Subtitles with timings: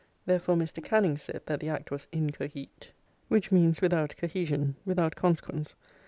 [0.25, 0.83] Therefore, Mr.
[0.83, 2.87] Canning said that the act was incohete,
[3.27, 5.75] which means, without cohesion, without consequence.